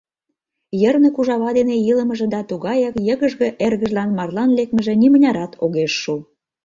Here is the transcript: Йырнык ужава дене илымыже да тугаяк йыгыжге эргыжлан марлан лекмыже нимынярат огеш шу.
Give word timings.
Йырнык 0.81 1.15
ужава 1.19 1.49
дене 1.59 1.75
илымыже 1.89 2.27
да 2.33 2.39
тугаяк 2.49 2.95
йыгыжге 3.07 3.47
эргыжлан 3.65 4.09
марлан 4.17 4.49
лекмыже 4.57 4.93
нимынярат 5.01 5.51
огеш 5.63 5.93
шу. 6.01 6.15